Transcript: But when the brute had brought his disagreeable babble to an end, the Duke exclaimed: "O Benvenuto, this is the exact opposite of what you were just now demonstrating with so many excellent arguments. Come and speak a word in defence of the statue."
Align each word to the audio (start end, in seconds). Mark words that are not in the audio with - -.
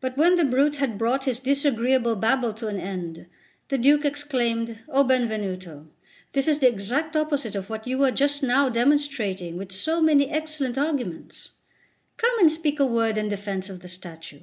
But 0.00 0.16
when 0.16 0.36
the 0.36 0.44
brute 0.44 0.76
had 0.76 0.96
brought 0.96 1.24
his 1.24 1.40
disagreeable 1.40 2.14
babble 2.14 2.54
to 2.54 2.68
an 2.68 2.78
end, 2.78 3.26
the 3.68 3.76
Duke 3.76 4.04
exclaimed: 4.04 4.78
"O 4.88 5.02
Benvenuto, 5.02 5.88
this 6.34 6.46
is 6.46 6.60
the 6.60 6.68
exact 6.68 7.16
opposite 7.16 7.56
of 7.56 7.68
what 7.68 7.84
you 7.84 7.98
were 7.98 8.12
just 8.12 8.44
now 8.44 8.68
demonstrating 8.68 9.56
with 9.56 9.72
so 9.72 10.00
many 10.00 10.30
excellent 10.30 10.78
arguments. 10.78 11.50
Come 12.16 12.38
and 12.38 12.52
speak 12.52 12.78
a 12.78 12.86
word 12.86 13.18
in 13.18 13.28
defence 13.28 13.68
of 13.68 13.80
the 13.80 13.88
statue." 13.88 14.42